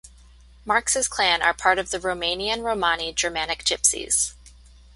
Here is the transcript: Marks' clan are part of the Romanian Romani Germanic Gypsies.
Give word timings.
Marks' 0.65 1.07
clan 1.07 1.43
are 1.43 1.53
part 1.53 1.77
of 1.77 1.91
the 1.91 1.99
Romanian 1.99 2.63
Romani 2.63 3.13
Germanic 3.13 3.63
Gypsies. 3.63 4.33